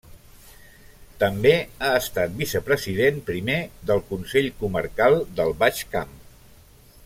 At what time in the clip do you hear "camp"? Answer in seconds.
5.95-6.21